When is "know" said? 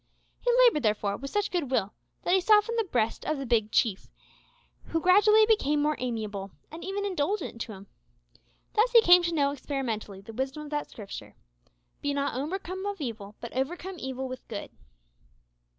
9.35-9.51